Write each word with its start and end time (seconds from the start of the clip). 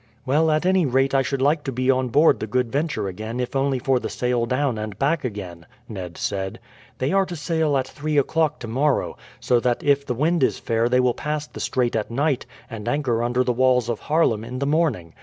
"Well, 0.25 0.49
at 0.49 0.65
any 0.65 0.87
rate 0.87 1.13
I 1.13 1.21
should 1.21 1.43
like 1.43 1.63
to 1.65 1.71
be 1.71 1.91
on 1.91 2.07
board 2.07 2.39
the 2.39 2.47
Good 2.47 2.71
Venture 2.71 3.07
again 3.07 3.39
if 3.39 3.55
only 3.55 3.77
for 3.77 3.99
the 3.99 4.09
sail 4.09 4.47
down 4.47 4.79
and 4.79 4.97
back 4.97 5.23
again," 5.23 5.67
Ned 5.87 6.17
said. 6.17 6.59
"They 6.97 7.13
are 7.13 7.27
to 7.27 7.35
sail 7.35 7.77
at 7.77 7.87
three 7.87 8.17
o'clock 8.17 8.57
tomorrow, 8.57 9.15
so 9.39 9.59
that 9.59 9.83
if 9.83 10.03
the 10.03 10.15
wind 10.15 10.41
is 10.41 10.57
fair 10.57 10.89
they 10.89 10.99
will 10.99 11.13
pass 11.13 11.45
the 11.45 11.59
strait 11.59 11.95
at 11.95 12.09
night 12.09 12.47
and 12.67 12.87
anchor 12.89 13.21
under 13.21 13.43
the 13.43 13.53
walls 13.53 13.89
of 13.89 13.99
Haarlem 13.99 14.43
in 14.43 14.57
the 14.57 14.65
morning. 14.65 15.13